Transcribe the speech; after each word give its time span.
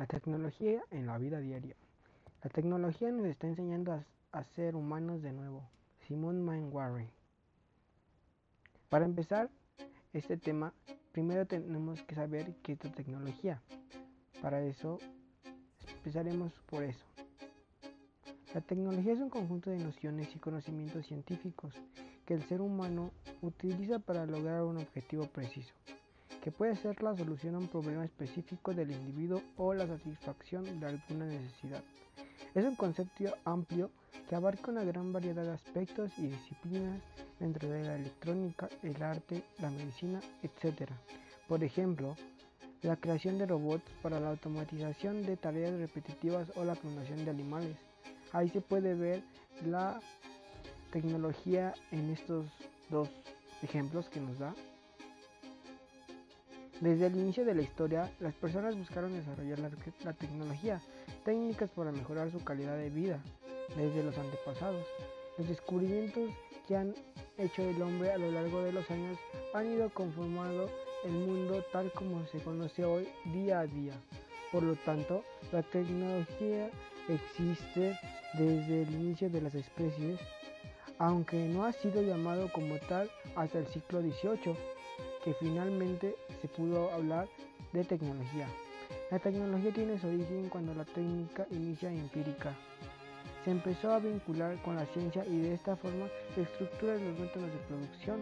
La 0.00 0.06
tecnología 0.06 0.82
en 0.92 1.04
la 1.04 1.18
vida 1.18 1.40
diaria. 1.40 1.76
La 2.42 2.48
tecnología 2.48 3.10
nos 3.10 3.26
está 3.26 3.48
enseñando 3.48 4.02
a, 4.32 4.44
ser 4.44 4.74
humanos 4.74 5.20
de 5.20 5.30
nuevo. 5.30 5.68
Simón 6.08 6.42
Mainwaring. 6.42 7.10
Para 8.88 9.04
empezar 9.04 9.50
este 10.14 10.38
tema, 10.38 10.72
primero 11.12 11.44
tenemos 11.44 12.02
que 12.04 12.14
saber 12.14 12.54
qué 12.62 12.72
es 12.72 12.82
la 12.82 12.92
tecnología. 12.92 13.60
Para 14.40 14.62
eso, 14.62 14.98
empezaremos 15.96 16.50
por 16.64 16.82
eso. 16.82 17.04
La 18.54 18.62
tecnología 18.62 19.12
es 19.12 19.20
un 19.20 19.28
conjunto 19.28 19.68
de 19.68 19.80
nociones 19.80 20.34
y 20.34 20.38
conocimientos 20.38 21.08
científicos 21.08 21.74
que 22.24 22.32
el 22.32 22.42
ser 22.44 22.62
humano 22.62 23.10
utiliza 23.42 23.98
para 23.98 24.24
lograr 24.24 24.62
un 24.62 24.78
objetivo 24.78 25.26
preciso 25.26 25.74
que 26.42 26.50
puede 26.50 26.74
ser 26.76 27.02
la 27.02 27.14
solución 27.14 27.54
a 27.54 27.58
un 27.58 27.68
problema 27.68 28.04
específico 28.04 28.72
del 28.72 28.90
individuo 28.90 29.42
o 29.56 29.74
la 29.74 29.86
satisfacción 29.86 30.80
de 30.80 30.86
alguna 30.86 31.26
necesidad. 31.26 31.82
Es 32.54 32.64
un 32.64 32.76
concepto 32.76 33.36
amplio 33.44 33.90
que 34.28 34.34
abarca 34.34 34.70
una 34.70 34.84
gran 34.84 35.12
variedad 35.12 35.44
de 35.44 35.52
aspectos 35.52 36.10
y 36.18 36.28
disciplinas 36.28 37.00
dentro 37.38 37.68
de 37.68 37.84
la 37.84 37.96
electrónica, 37.96 38.68
el 38.82 39.02
arte, 39.02 39.42
la 39.58 39.70
medicina, 39.70 40.20
etc. 40.42 40.90
Por 41.48 41.62
ejemplo, 41.62 42.16
la 42.82 42.96
creación 42.96 43.38
de 43.38 43.46
robots 43.46 43.84
para 44.02 44.20
la 44.20 44.30
automatización 44.30 45.26
de 45.26 45.36
tareas 45.36 45.78
repetitivas 45.78 46.50
o 46.56 46.64
la 46.64 46.76
clonación 46.76 47.24
de 47.24 47.30
animales. 47.30 47.76
Ahí 48.32 48.48
se 48.48 48.60
puede 48.60 48.94
ver 48.94 49.22
la 49.66 50.00
tecnología 50.90 51.74
en 51.90 52.10
estos 52.10 52.46
dos 52.88 53.08
ejemplos 53.62 54.08
que 54.08 54.20
nos 54.20 54.38
da 54.38 54.54
desde 56.80 57.06
el 57.06 57.16
inicio 57.16 57.44
de 57.44 57.54
la 57.54 57.62
historia, 57.62 58.10
las 58.20 58.32
personas 58.34 58.74
buscaron 58.74 59.12
desarrollar 59.12 59.58
la, 59.58 60.12
tecnología, 60.14 60.80
técnicas 61.24 61.68
para 61.70 61.92
mejorar 61.92 62.30
su 62.30 62.42
calidad 62.42 62.78
de 62.78 62.88
vida, 62.88 63.22
desde 63.76 64.02
los 64.02 64.16
antepasados. 64.16 64.86
Los 65.36 65.48
descubrimientos 65.48 66.30
que 66.66 66.76
han 66.76 66.94
hecho 67.36 67.62
el 67.62 67.80
hombre 67.82 68.12
a 68.12 68.18
lo 68.18 68.30
largo 68.32 68.62
de 68.62 68.72
los 68.72 68.90
años 68.90 69.18
han 69.52 69.70
ido 69.70 69.90
conformando 69.90 70.70
el 71.04 71.12
mundo 71.12 71.62
tal 71.70 71.92
como 71.92 72.26
se 72.26 72.38
conoce 72.38 72.84
hoy 72.84 73.08
día 73.26 73.60
a 73.60 73.66
día. 73.66 73.94
Por 74.50 74.62
lo 74.62 74.74
tanto, 74.76 75.22
la 75.52 75.62
tecnología 75.62 76.70
existe 77.08 77.98
desde 78.38 78.82
el 78.82 78.94
inicio 78.94 79.28
de 79.28 79.42
las 79.42 79.54
especies, 79.54 80.18
aunque 80.98 81.46
no 81.46 81.64
ha 81.64 81.72
sido 81.72 82.02
llamado 82.02 82.50
como 82.52 82.78
tal 82.88 83.10
hasta 83.36 83.58
el 83.58 83.66
siglo 83.66 84.00
XVIII 84.00 84.79
que 85.24 85.34
finalmente 85.34 86.16
se 86.40 86.48
pudo 86.48 86.90
hablar 86.92 87.28
de 87.72 87.84
tecnología. 87.84 88.46
La 89.10 89.18
tecnología 89.18 89.72
tiene 89.72 89.98
su 89.98 90.06
origen 90.06 90.48
cuando 90.48 90.74
la 90.74 90.84
técnica 90.84 91.46
inicia 91.50 91.92
empírica. 91.92 92.54
Se 93.44 93.50
empezó 93.50 93.92
a 93.92 93.98
vincular 93.98 94.60
con 94.62 94.76
la 94.76 94.86
ciencia 94.86 95.24
y 95.26 95.38
de 95.38 95.54
esta 95.54 95.76
forma 95.76 96.06
se 96.34 96.40
los 96.42 97.18
métodos 97.18 97.50
de 97.50 97.58
producción. 97.68 98.20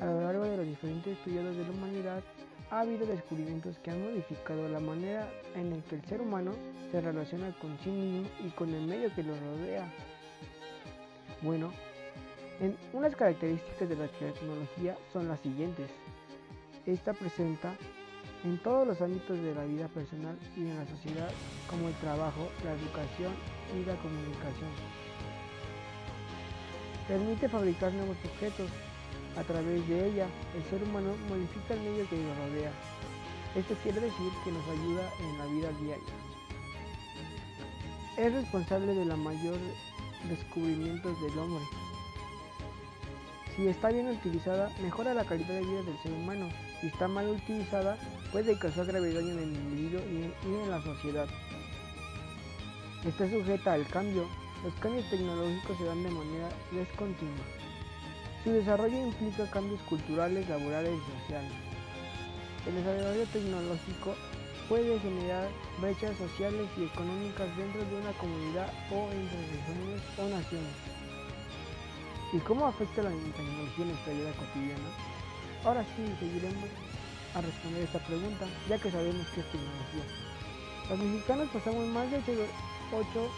A 0.00 0.06
lo 0.06 0.22
largo 0.22 0.44
de 0.44 0.56
los 0.56 0.66
diferentes 0.66 1.18
periodos 1.18 1.56
de 1.56 1.64
la 1.64 1.70
humanidad 1.70 2.22
ha 2.70 2.80
habido 2.80 3.06
descubrimientos 3.06 3.78
que 3.78 3.90
han 3.90 4.02
modificado 4.02 4.68
la 4.68 4.80
manera 4.80 5.28
en 5.54 5.70
la 5.70 5.82
que 5.84 5.96
el 5.96 6.04
ser 6.06 6.20
humano 6.20 6.52
se 6.90 7.00
relaciona 7.00 7.54
con 7.60 7.78
sí 7.78 7.90
mismo 7.90 8.28
y 8.44 8.50
con 8.50 8.72
el 8.72 8.86
medio 8.86 9.14
que 9.14 9.22
lo 9.22 9.34
rodea. 9.34 9.92
Bueno, 11.42 11.72
en 12.60 12.76
unas 12.92 13.14
características 13.14 13.88
de 13.88 13.96
la 13.96 14.08
tecnología 14.08 14.96
son 15.12 15.28
las 15.28 15.40
siguientes. 15.40 15.90
Esta 16.88 17.12
presenta 17.12 17.74
en 18.44 18.56
todos 18.62 18.88
los 18.88 18.98
ámbitos 19.02 19.38
de 19.38 19.54
la 19.54 19.66
vida 19.66 19.88
personal 19.88 20.38
y 20.56 20.60
en 20.60 20.74
la 20.74 20.86
sociedad 20.86 21.30
como 21.68 21.88
el 21.88 21.94
trabajo, 21.96 22.48
la 22.64 22.72
educación 22.72 23.34
y 23.76 23.84
la 23.84 23.94
comunicación. 23.96 24.70
Permite 27.06 27.46
fabricar 27.46 27.92
nuevos 27.92 28.16
objetos. 28.24 28.70
A 29.36 29.42
través 29.42 29.86
de 29.86 30.08
ella, 30.08 30.26
el 30.56 30.64
ser 30.64 30.82
humano 30.82 31.12
modifica 31.28 31.74
el 31.74 31.80
medio 31.80 32.08
que 32.08 32.16
lo 32.16 32.34
rodea. 32.34 32.72
Esto 33.54 33.74
quiere 33.82 34.00
decir 34.00 34.32
que 34.42 34.50
nos 34.50 34.66
ayuda 34.66 35.02
en 35.20 35.38
la 35.38 35.44
vida 35.44 35.68
diaria. 35.82 36.14
Es 38.16 38.32
responsable 38.32 38.94
de 38.94 39.04
la 39.04 39.16
mayor 39.16 39.58
descubrimientos 40.26 41.20
del 41.20 41.38
hombre. 41.38 41.64
Si 43.58 43.66
está 43.66 43.88
bien 43.88 44.06
utilizada, 44.06 44.70
mejora 44.80 45.14
la 45.14 45.24
calidad 45.24 45.54
de 45.54 45.66
vida 45.66 45.82
del 45.82 45.98
ser 46.00 46.12
humano 46.12 46.48
si 46.80 46.86
está 46.86 47.08
mal 47.08 47.28
utilizada, 47.28 47.98
puede 48.30 48.56
causar 48.56 48.86
grave 48.86 49.12
daño 49.12 49.32
en 49.32 49.38
el 49.40 49.52
individuo 49.52 50.00
y 50.08 50.46
en 50.46 50.70
la 50.70 50.80
sociedad. 50.80 51.26
Está 53.04 53.28
sujeta 53.28 53.72
al 53.72 53.84
cambio. 53.88 54.28
Los 54.62 54.72
cambios 54.74 55.10
tecnológicos 55.10 55.76
se 55.76 55.86
dan 55.86 56.04
de 56.04 56.10
manera 56.10 56.48
descontinua. 56.70 57.44
Su 58.44 58.52
desarrollo 58.52 58.96
implica 58.96 59.50
cambios 59.50 59.80
culturales, 59.82 60.48
laborales 60.48 60.92
y 60.94 61.20
sociales. 61.20 61.52
El 62.64 62.76
desarrollo 62.76 63.26
tecnológico 63.32 64.14
puede 64.68 65.00
generar 65.00 65.48
brechas 65.80 66.16
sociales 66.16 66.68
y 66.78 66.84
económicas 66.84 67.48
dentro 67.56 67.84
de 67.84 67.96
una 67.96 68.12
comunidad 68.12 68.72
o 68.92 69.10
entre 69.10 69.40
regiones 69.50 70.00
o 70.16 70.28
naciones. 70.28 70.97
¿Y 72.30 72.38
cómo 72.40 72.66
afecta 72.66 73.02
la 73.02 73.10
tecnología 73.10 73.84
en 73.84 73.88
nuestra 73.88 74.12
vida 74.12 74.32
cotidiana? 74.32 74.88
Ahora 75.64 75.82
sí, 75.96 76.04
seguiremos 76.20 76.68
a 77.34 77.40
responder 77.40 77.84
esta 77.84 77.98
pregunta, 78.00 78.46
ya 78.68 78.78
que 78.78 78.90
sabemos 78.90 79.26
que 79.28 79.40
es 79.40 79.50
tecnología. 79.50 80.04
Los 80.90 80.98
mexicanos 80.98 81.48
pasamos 81.52 81.86
más 81.86 82.10
de 82.10 82.18
8 82.18 83.30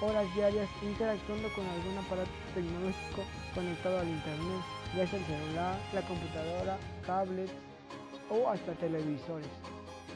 horas 0.00 0.34
diarias 0.34 0.68
interactuando 0.82 1.48
con 1.54 1.66
algún 1.66 1.98
aparato 1.98 2.30
tecnológico 2.54 3.22
conectado 3.54 3.98
al 3.98 4.08
internet, 4.08 4.62
ya 4.96 5.06
sea 5.08 5.18
el 5.18 5.24
celular, 5.26 5.78
la 5.92 6.02
computadora, 6.02 6.78
tablets 7.04 7.52
o 8.30 8.48
hasta 8.48 8.72
televisores. 8.74 9.48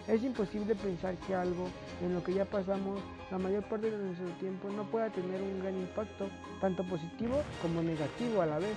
Es 0.09 0.23
imposible 0.23 0.75
pensar 0.75 1.15
que 1.27 1.35
algo 1.35 1.69
en 2.03 2.15
lo 2.15 2.25
que 2.25 2.35
ya 2.35 2.45
pasamos 2.45 3.01
la 3.31 3.39
mayor 3.39 3.63
parte 3.65 3.91
de 3.91 3.99
nuestro 3.99 4.27
tiempo 4.41 4.69
no 4.71 4.85
pueda 4.85 5.09
tener 5.11 5.41
un 5.41 5.61
gran 5.61 5.77
impacto, 5.77 6.29
tanto 6.61 6.83
positivo 6.85 7.43
como 7.63 7.83
negativo 7.83 8.43
a 8.43 8.47
la 8.47 8.59
vez, 8.59 8.77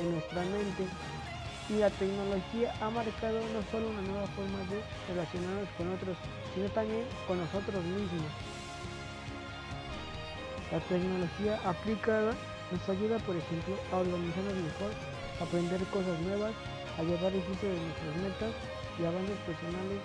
en 0.00 0.12
nuestra 0.12 0.42
mente 0.42 0.84
y 1.68 1.78
la 1.78 1.90
tecnología 1.90 2.72
ha 2.80 2.90
marcado 2.90 3.40
no 3.50 3.60
solo 3.70 3.90
una 3.90 4.02
nueva 4.02 4.26
forma 4.38 4.58
de 4.70 4.78
relacionarnos 5.08 5.68
con 5.76 5.92
otros, 5.92 6.16
sino 6.54 6.68
también 6.70 7.02
con 7.26 7.38
nosotros 7.38 7.82
mismos. 7.82 8.30
La 10.70 10.78
tecnología 10.80 11.58
aplicada 11.64 12.34
nos 12.70 12.88
ayuda, 12.88 13.18
por 13.18 13.34
ejemplo, 13.34 13.74
a 13.92 13.96
organizarnos 13.98 14.54
mejor, 14.54 14.92
a 15.40 15.44
aprender 15.44 15.82
cosas 15.90 16.18
nuevas, 16.22 16.54
a 16.98 17.02
llevar 17.02 17.32
registro 17.32 17.68
de 17.68 17.80
nuestras 17.82 18.14
metas 18.22 18.52
y 18.98 19.04
avances 19.04 19.38
personales 19.46 20.00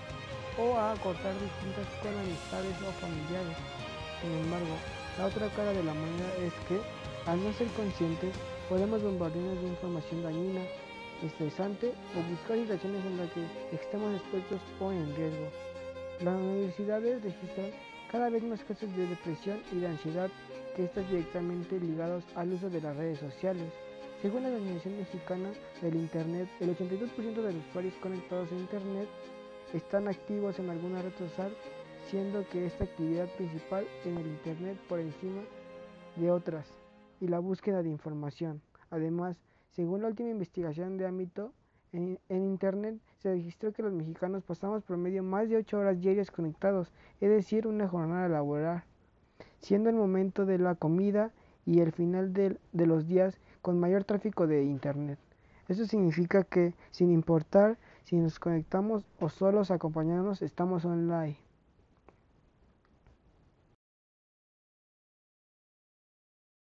o 0.57 0.75
a 0.75 0.91
acortar 0.91 1.33
distintas 1.33 1.87
con 2.01 2.17
amistades 2.17 2.75
o 2.81 2.91
familiares. 2.99 3.57
Sin 4.21 4.31
embargo, 4.31 4.75
la 5.17 5.25
otra 5.25 5.49
cara 5.49 5.73
de 5.73 5.83
la 5.83 5.93
moneda 5.93 6.29
es 6.39 6.53
que, 6.67 6.79
al 7.29 7.43
no 7.43 7.53
ser 7.53 7.67
conscientes, 7.69 8.33
podemos 8.69 9.01
bombardearnos 9.01 9.61
de 9.61 9.67
información 9.67 10.23
dañina 10.23 10.61
estresante 11.23 11.93
o 12.15 12.29
buscar 12.29 12.57
situaciones 12.57 13.05
en 13.05 13.17
las 13.17 13.29
que 13.31 13.45
estamos 13.75 14.15
expuestos 14.15 14.59
o 14.79 14.91
en 14.91 15.15
riesgo. 15.15 15.49
Las 16.21 16.35
universidades 16.35 17.23
registran 17.23 17.71
cada 18.11 18.29
vez 18.29 18.43
más 18.43 18.63
casos 18.63 18.95
de 18.95 19.07
depresión 19.07 19.61
y 19.71 19.79
de 19.79 19.87
ansiedad 19.87 20.29
que 20.75 20.85
están 20.85 21.07
directamente 21.07 21.79
ligados 21.79 22.23
al 22.35 22.53
uso 22.53 22.69
de 22.69 22.81
las 22.81 22.95
redes 22.95 23.19
sociales. 23.19 23.71
Según 24.21 24.43
la 24.43 24.49
Organización 24.49 24.97
Mexicana 24.97 25.49
del 25.81 25.95
Internet, 25.95 26.47
el 26.59 26.77
82% 26.77 27.41
de 27.41 27.53
los 27.53 27.67
usuarios 27.69 27.93
conectados 28.01 28.51
a 28.51 28.55
Internet 28.55 29.07
están 29.73 30.07
activos 30.07 30.59
en 30.59 30.69
alguna 30.69 31.01
red 31.01 31.13
social, 31.17 31.55
siendo 32.09 32.47
que 32.49 32.65
esta 32.65 32.83
actividad 32.83 33.27
principal 33.35 33.85
en 34.05 34.17
el 34.17 34.27
Internet 34.27 34.77
por 34.89 34.99
encima 34.99 35.41
de 36.17 36.31
otras 36.31 36.67
y 37.19 37.27
la 37.27 37.39
búsqueda 37.39 37.83
de 37.83 37.89
información. 37.89 38.61
Además, 38.89 39.37
según 39.69 40.01
la 40.01 40.09
última 40.09 40.29
investigación 40.29 40.97
de 40.97 41.05
ámbito 41.05 41.53
en, 41.93 42.19
Internet, 42.29 42.99
se 43.19 43.33
registró 43.33 43.71
que 43.71 43.83
los 43.83 43.93
mexicanos 43.93 44.43
pasamos 44.43 44.83
promedio 44.83 45.23
más 45.23 45.49
de 45.49 45.57
8 45.57 45.77
horas 45.77 46.01
diarias 46.01 46.31
conectados, 46.31 46.91
es 47.19 47.29
decir, 47.29 47.67
una 47.67 47.87
jornada 47.87 48.27
laboral, 48.27 48.83
siendo 49.59 49.89
el 49.89 49.95
momento 49.95 50.45
de 50.45 50.57
la 50.57 50.75
comida 50.75 51.31
y 51.65 51.79
el 51.79 51.91
final 51.91 52.33
de, 52.33 52.57
de 52.73 52.85
los 52.85 53.07
días 53.07 53.39
con 53.61 53.79
mayor 53.79 54.03
tráfico 54.03 54.47
de 54.47 54.63
Internet. 54.63 55.19
Eso 55.67 55.85
significa 55.85 56.43
que, 56.43 56.73
sin 56.91 57.11
importar 57.11 57.77
si 58.03 58.15
nos 58.17 58.39
conectamos 58.39 59.03
o 59.19 59.29
solos 59.29 59.71
acompañándonos, 59.71 60.41
estamos 60.41 60.85
online. 60.85 61.37